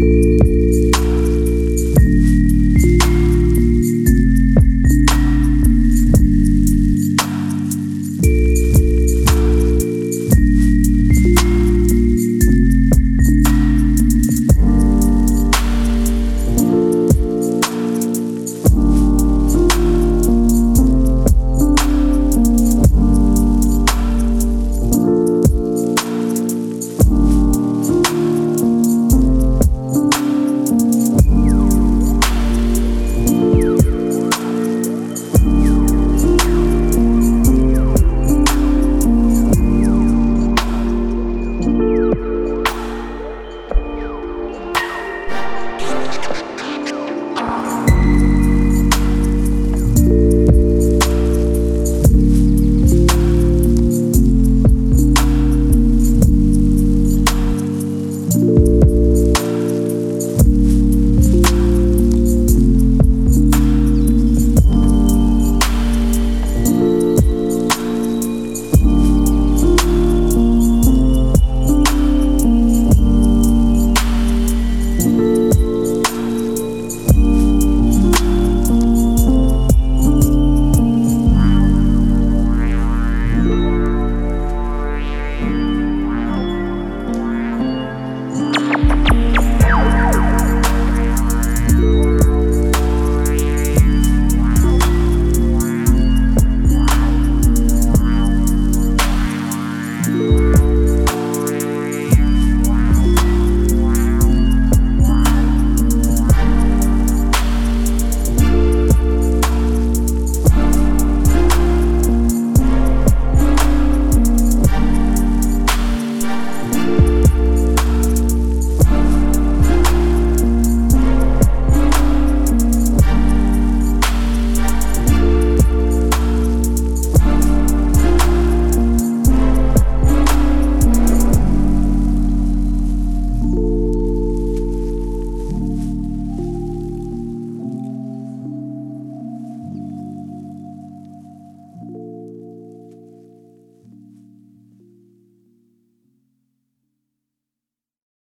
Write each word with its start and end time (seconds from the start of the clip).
Música 0.00 0.71